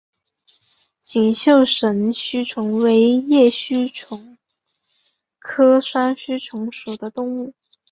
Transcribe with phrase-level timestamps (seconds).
[0.99, 4.39] 锦绣神须虫为叶须虫
[5.37, 7.53] 科双须虫属的动物。